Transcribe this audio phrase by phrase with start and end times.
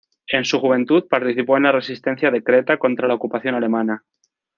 [0.29, 4.03] En su juventud, participó en la resistencia de Creta contra la ocupación alemana.